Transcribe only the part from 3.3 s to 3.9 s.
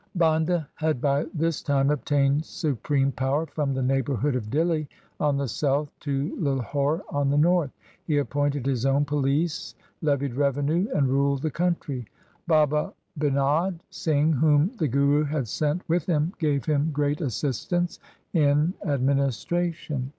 from the